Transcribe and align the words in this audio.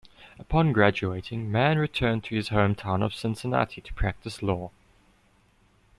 Upon 0.39 0.73
graduating, 0.73 1.51
Mann 1.51 1.77
returned 1.77 2.23
to 2.23 2.35
his 2.35 2.47
home 2.47 2.73
town 2.73 3.03
of 3.03 3.13
Cincinnati 3.13 3.81
to 3.81 3.93
practice 3.93 4.41
law. 4.41 4.71